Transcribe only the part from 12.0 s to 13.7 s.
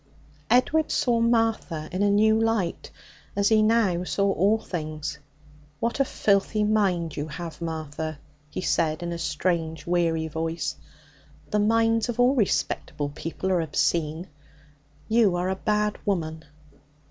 of all respectable people are